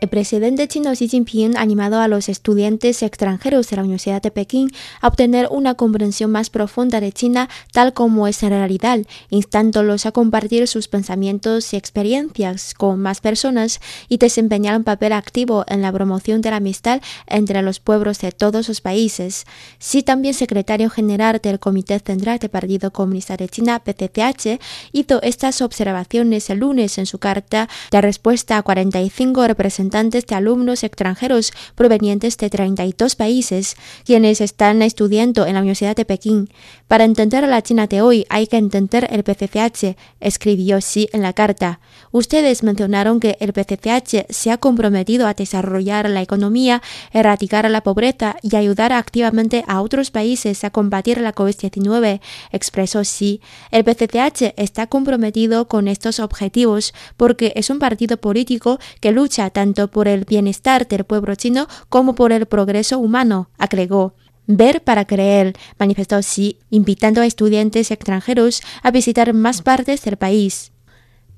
[0.00, 4.30] El presidente chino Xi Jinping ha animado a los estudiantes extranjeros de la Universidad de
[4.30, 4.72] Pekín
[5.02, 10.12] a obtener una comprensión más profunda de China tal como es en realidad, instándolos a
[10.12, 15.92] compartir sus pensamientos y experiencias con más personas y desempeñar un papel activo en la
[15.92, 19.44] promoción de la amistad entre los pueblos de todos los países.
[19.78, 25.60] Xi, también secretario general del Comité Central del Partido Comunista de China, PCCH, hizo estas
[25.60, 32.36] observaciones el lunes en su carta de respuesta a 45 representantes de alumnos extranjeros provenientes
[32.36, 36.48] de 32 países, quienes están estudiando en la Universidad de Pekín.
[36.86, 41.32] Para entender la China de hoy hay que entender el PCCH, escribió Xi en la
[41.32, 41.80] carta.
[42.12, 46.82] Ustedes mencionaron que el PCCH se ha comprometido a desarrollar la economía,
[47.12, 52.20] erradicar la pobreza y ayudar activamente a otros países a combatir la COVID-19,
[52.52, 53.40] expresó Xi.
[53.72, 59.79] El PCCH está comprometido con estos objetivos porque es un partido político que lucha tanto
[59.88, 64.14] por el bienestar del pueblo chino como por el progreso humano, agregó.
[64.46, 70.72] Ver para creer, manifestó Xi, invitando a estudiantes extranjeros a visitar más partes del país.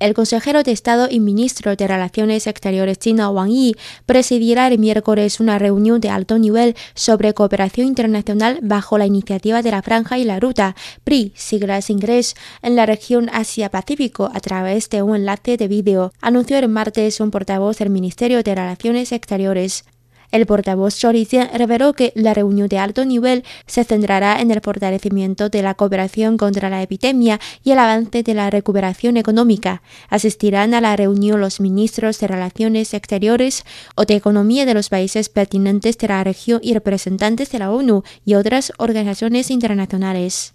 [0.02, 5.38] El consejero de Estado y ministro de Relaciones Exteriores chino Wang Yi presidirá el miércoles
[5.38, 10.24] una reunión de alto nivel sobre cooperación internacional bajo la iniciativa de la Franja y
[10.24, 15.68] la Ruta, PRI, siglas inglés, en la región Asia-Pacífico a través de un enlace de
[15.68, 19.84] vídeo, anunció el martes un portavoz del Ministerio de Relaciones Exteriores.
[20.32, 21.12] El portavoz Zhou
[21.54, 26.38] reveló que la reunión de alto nivel se centrará en el fortalecimiento de la cooperación
[26.38, 29.82] contra la epidemia y el avance de la recuperación económica.
[30.08, 35.28] Asistirán a la reunión los ministros de Relaciones Exteriores o de Economía de los países
[35.28, 40.54] pertinentes de la región y representantes de la ONU y otras organizaciones internacionales.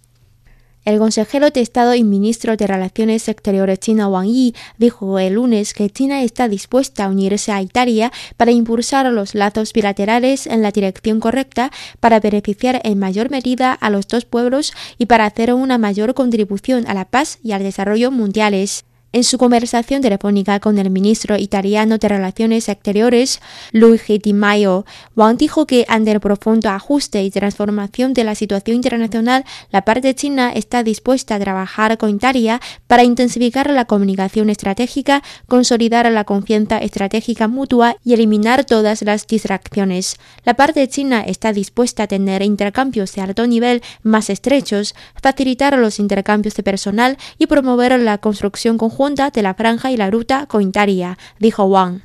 [0.88, 5.74] El consejero de Estado y ministro de Relaciones Exteriores chino Wang Yi dijo el lunes
[5.74, 10.72] que China está dispuesta a unirse a Italia para impulsar los lazos bilaterales en la
[10.72, 15.78] dirección correcta para beneficiar en mayor medida a los dos pueblos y para hacer una
[15.78, 18.86] mayor contribución a la paz y al desarrollo mundiales.
[19.18, 23.42] En su conversación telefónica con el ministro italiano de Relaciones Exteriores,
[23.72, 24.86] Luigi Di Maio,
[25.16, 30.14] Wang dijo que ante el profundo ajuste y transformación de la situación internacional, la parte
[30.14, 36.78] china está dispuesta a trabajar con Italia para intensificar la comunicación estratégica, consolidar la confianza
[36.78, 40.18] estratégica mutua y eliminar todas las distracciones.
[40.44, 45.98] La parte china está dispuesta a tener intercambios de alto nivel más estrechos, facilitar los
[45.98, 51.18] intercambios de personal y promover la construcción conjunta de la franja y la ruta cointaria,
[51.40, 52.02] dijo Wang.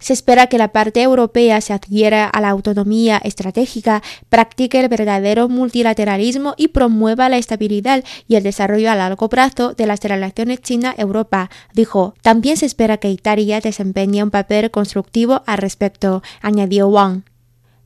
[0.00, 5.48] Se espera que la parte europea se adhiera a la autonomía estratégica, practique el verdadero
[5.48, 11.50] multilateralismo y promueva la estabilidad y el desarrollo a largo plazo de las relaciones China-Europa,
[11.74, 12.14] dijo.
[12.22, 17.22] También se espera que Italia desempeñe un papel constructivo al respecto, añadió Wang.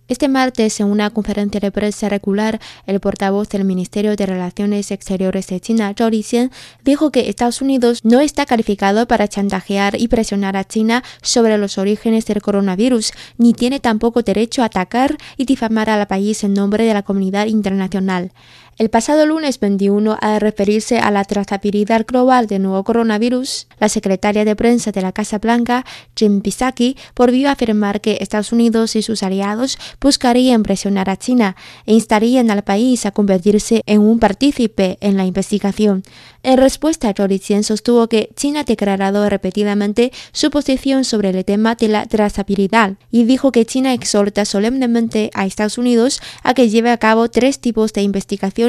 [0.07, 5.47] Este martes, en una conferencia de prensa regular, el portavoz del Ministerio de Relaciones Exteriores
[5.47, 6.51] de China, Zhou Lijian,
[6.85, 11.79] dijo que Estados Unidos no está calificado para chantajear y presionar a China sobre los
[11.79, 16.85] orígenes del coronavirus, ni tiene tampoco derecho a atacar y difamar al país en nombre
[16.85, 18.33] de la comunidad internacional.
[18.77, 24.45] El pasado lunes 21, al referirse a la trazabilidad global del nuevo coronavirus, la secretaria
[24.45, 25.85] de prensa de la Casa Blanca,
[26.17, 31.55] Jim Psaki, volvió a afirmar que Estados Unidos y sus aliados buscarían presionar a China
[31.87, 36.03] e instarían al país a convertirse en un partícipe en la investigación.
[36.43, 37.29] En respuesta, Zhou
[37.63, 43.23] sostuvo que China ha declarado repetidamente su posición sobre el tema de la trazabilidad y
[43.25, 47.93] dijo que China exhorta solemnemente a Estados Unidos a que lleve a cabo tres tipos
[47.93, 48.64] de investigación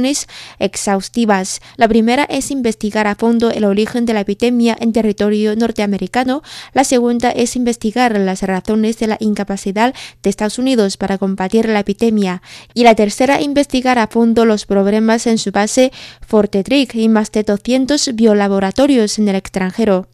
[0.59, 1.61] exhaustivas.
[1.77, 6.43] La primera es investigar a fondo el origen de la epidemia en territorio norteamericano.
[6.73, 9.93] La segunda es investigar las razones de la incapacidad
[10.23, 12.41] de Estados Unidos para combatir la epidemia.
[12.73, 17.31] Y la tercera, investigar a fondo los problemas en su base Fort Detrick y más
[17.31, 20.07] de 200 biolaboratorios en el extranjero.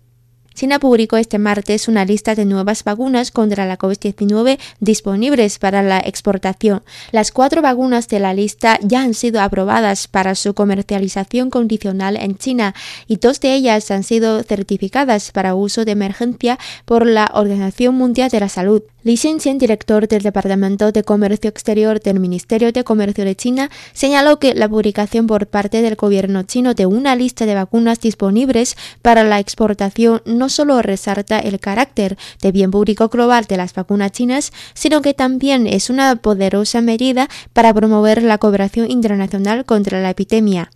[0.54, 6.00] China publicó este martes una lista de nuevas vacunas contra la COVID-19 disponibles para la
[6.00, 6.84] exportación.
[7.12, 12.38] Las cuatro vacunas de la lista ya han sido aprobadas para su comercialización condicional en
[12.38, 12.76] China
[13.08, 18.30] y dos de ellas han sido certificadas para uso de emergencia por la Organización Mundial
[18.30, 18.84] de la Salud.
[19.04, 24.38] Li Xianqian, director del Departamento de Comercio Exterior del Ministerio de Comercio de China, señaló
[24.38, 29.24] que la publicación por parte del gobierno chino de una lista de vacunas disponibles para
[29.24, 34.54] la exportación no solo resalta el carácter de bien público global de las vacunas chinas,
[34.76, 40.70] sino que también es una poderosa medida para promover la cooperación internacional contra la epidemia.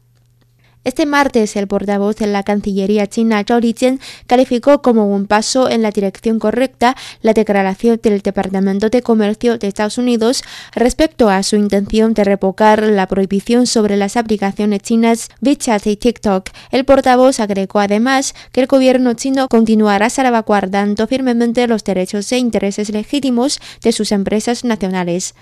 [0.85, 5.81] Este martes, el portavoz de la Cancillería china, Zhao Lijian, calificó como un paso en
[5.81, 10.43] la dirección correcta la declaración del Departamento de Comercio de Estados Unidos
[10.75, 16.51] respecto a su intención de revocar la prohibición sobre las aplicaciones chinas WeChat y TikTok.
[16.69, 22.89] El portavoz agregó además que el gobierno chino continuará salvaguardando firmemente los derechos e intereses
[22.89, 25.33] legítimos de sus empresas nacionales.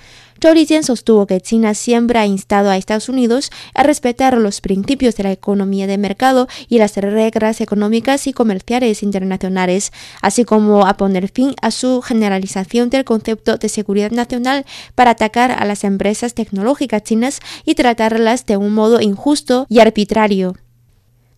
[0.41, 5.15] Zhao Lijian sostuvo que China siempre ha instado a Estados Unidos a respetar los principios
[5.15, 9.91] de la economía de mercado y las reglas económicas y comerciales internacionales,
[10.21, 14.65] así como a poner fin a su generalización del concepto de seguridad nacional
[14.95, 20.55] para atacar a las empresas tecnológicas chinas y tratarlas de un modo injusto y arbitrario.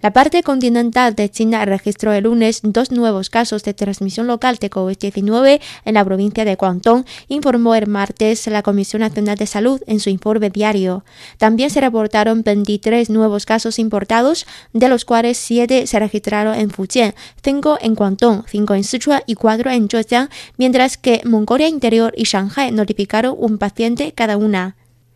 [0.06, 4.70] La parte continental de China registró el lunes dos nuevos casos de transmisión local de
[4.70, 10.00] COVID-19 en la provincia de Guangdong, informó el martes la Comisión Nacional de Salud en
[10.00, 11.04] su informe diario.
[11.40, 17.16] También se reportaron 23 nuevos casos importados, de los cuales 7 se registraron en Fujian,
[17.44, 22.26] 5 en Guangdong, 5 en Sichuan y 4 en Zhejiang, mientras que Mongolia Interior y
[22.26, 24.76] Shanghai notificaron un paciente cada una.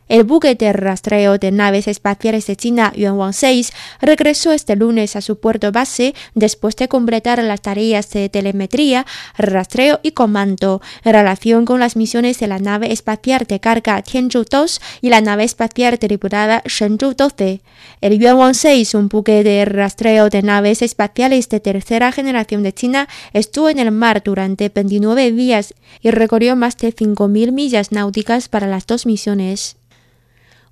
[0.10, 3.72] El buque de rastreo de naves espaciales de China Yuanwang 6
[4.02, 9.06] regresó este lunes a su puerto base después de completar las tareas de telemetría,
[9.38, 14.46] rastreo y comando en relación con las misiones de la nave espacial de carga Tianzhou
[14.50, 17.62] 2 y la nave espacial tripulada Shenzhou 12.
[18.02, 23.08] El Yuanwang 6, un buque de rastreo de naves espaciales de tercera generación de China,
[23.34, 28.66] estuvo en el mar durante 29 días y recorrió más de 5.000 millas náuticas para
[28.66, 29.79] las dos misiones.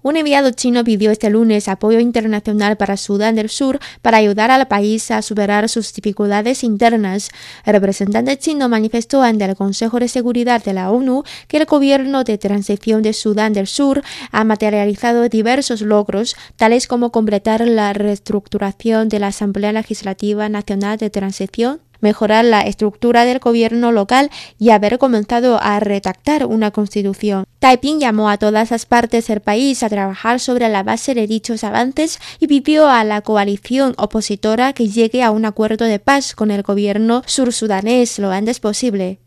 [0.03, 4.67] Un enviado chino pidió este lunes apoyo internacional para Sudán del Sur para ayudar al
[4.67, 7.29] país a superar sus dificultades internas.
[7.65, 12.23] El representante chino manifestó ante el Consejo de Seguridad de la ONU que el gobierno
[12.23, 19.09] de transición de Sudán del Sur ha materializado diversos logros, tales como completar la reestructuración
[19.09, 24.29] de la Asamblea Legislativa Nacional de Transición mejorar la estructura del gobierno local
[24.59, 27.45] y haber comenzado a redactar una constitución.
[27.59, 31.63] Taiping llamó a todas las partes del país a trabajar sobre la base de dichos
[31.63, 36.51] avances y pidió a la coalición opositora que llegue a un acuerdo de paz con
[36.51, 39.19] el gobierno sursudanés lo antes posible.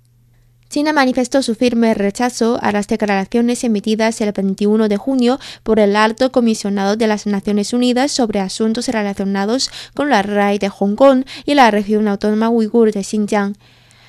[0.70, 5.96] China manifestó su firme rechazo a las declaraciones emitidas el 21 de junio por el
[5.96, 11.25] alto comisionado de las Naciones Unidas sobre asuntos relacionados con la RAI de Hong Kong
[11.44, 13.56] y la región autónoma uigur de Xinjiang.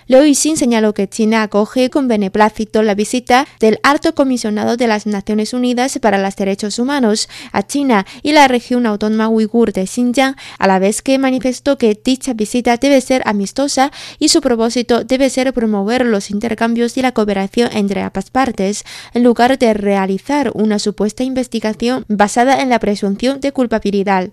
[0.07, 5.05] Liu Yixin señaló que China acoge con beneplácito la visita del alto comisionado de las
[5.05, 10.35] Naciones Unidas para los Derechos Humanos a China y la región autónoma uigur de Xinjiang,
[10.57, 15.29] a la vez que manifestó que dicha visita debe ser amistosa y su propósito debe
[15.29, 18.83] ser promover los intercambios y la cooperación entre ambas partes,
[19.13, 24.31] en lugar de realizar una supuesta investigación basada en la presunción de culpabilidad.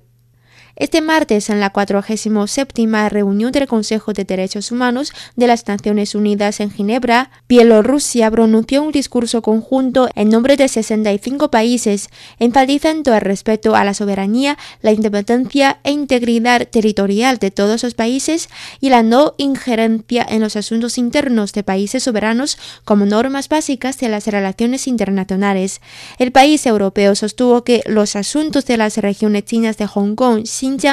[0.79, 6.61] Este martes, en la 47 reunión del Consejo de Derechos Humanos de las Naciones Unidas
[6.61, 13.75] en Ginebra, Bielorrusia pronunció un discurso conjunto en nombre de 65 países, enfatizando el respeto
[13.75, 18.49] a la soberanía, la independencia e integridad territorial de todos los países
[18.81, 24.11] y la no injerencia en los asuntos internos de países soberanos como normas básicas de
[24.11, 25.81] las relaciones internacionales.
[26.21, 30.45] El país europeo sostuvo que los asuntos de las regiones chinas de Hong Kong,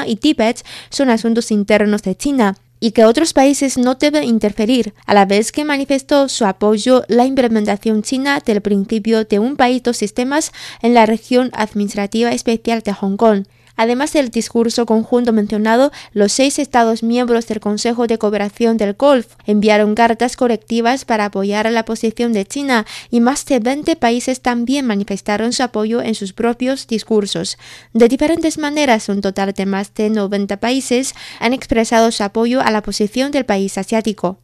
[0.07, 5.13] y Tíbet son asuntos internos de China y que otros países no deben interferir, a
[5.13, 9.97] la vez que manifestó su apoyo la implementación china del principio de un país dos
[9.97, 10.51] sistemas
[10.81, 13.45] en la región administrativa especial de Hong Kong.
[13.75, 19.35] Además del discurso conjunto mencionado, los seis Estados miembros del Consejo de Cooperación del Golf
[19.45, 24.85] enviaron cartas colectivas para apoyar la posición de China y más de 20 países también
[24.85, 27.57] manifestaron su apoyo en sus propios discursos.
[27.93, 32.71] De diferentes maneras, un total de más de 90 países han expresado su apoyo a
[32.71, 34.39] la posición del país asiático.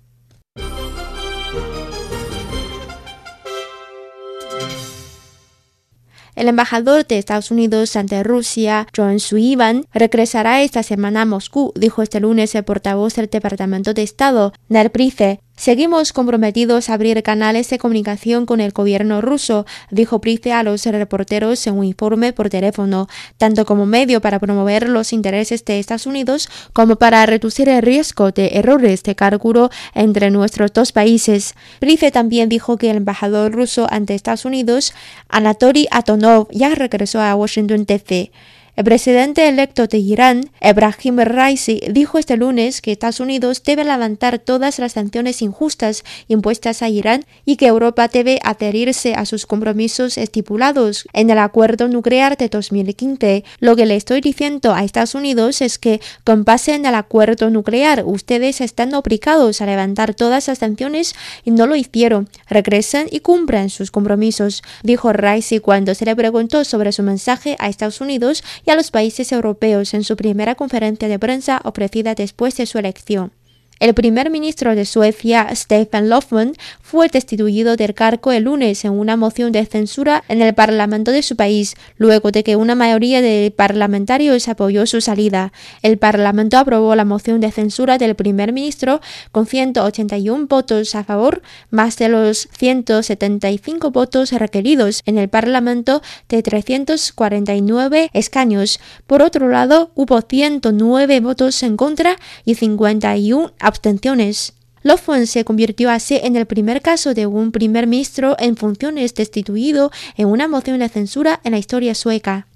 [6.41, 12.01] El embajador de Estados Unidos ante Rusia, John Sullivan, regresará esta semana a Moscú, dijo
[12.01, 15.39] este lunes el portavoz del Departamento de Estado, Nel Price.
[15.61, 20.83] Seguimos comprometidos a abrir canales de comunicación con el gobierno ruso, dijo Price a los
[20.85, 26.07] reporteros en un informe por teléfono, tanto como medio para promover los intereses de Estados
[26.07, 31.53] Unidos como para reducir el riesgo de errores de cálculo entre nuestros dos países.
[31.79, 34.95] Price también dijo que el embajador ruso ante Estados Unidos,
[35.29, 38.31] Anatoly Atonov, ya regresó a Washington DC.
[38.77, 44.39] El presidente electo de Irán, Ebrahim Raisi, dijo este lunes que Estados Unidos debe levantar
[44.39, 50.17] todas las sanciones injustas impuestas a Irán y que Europa debe adherirse a sus compromisos
[50.17, 53.43] estipulados en el acuerdo nuclear de 2015.
[53.59, 57.49] Lo que le estoy diciendo a Estados Unidos es que, con base en el acuerdo
[57.49, 61.13] nuclear, ustedes están obligados a levantar todas las sanciones
[61.43, 62.29] y no lo hicieron.
[62.47, 67.67] Regresen y cumplan sus compromisos, dijo Raisi cuando se le preguntó sobre su mensaje a
[67.67, 72.57] Estados Unidos y a los países europeos en su primera conferencia de prensa ofrecida después
[72.57, 73.31] de su elección.
[73.81, 79.17] El primer ministro de Suecia, Stefan Löfven, fue destituido del cargo el lunes en una
[79.17, 83.51] moción de censura en el Parlamento de su país, luego de que una mayoría de
[83.55, 85.51] parlamentarios apoyó su salida.
[85.81, 91.41] El Parlamento aprobó la moción de censura del primer ministro con 181 votos a favor,
[91.71, 98.79] más de los 175 votos requeridos en el Parlamento de 349 escaños.
[99.07, 104.53] Por otro lado, hubo 109 votos en contra y 51 abstenciones.
[104.83, 109.91] Lofven se convirtió así en el primer caso de un primer ministro en funciones destituido
[110.17, 112.47] en una moción de censura en la historia sueca.